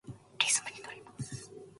[0.39, 1.51] リズムにのります。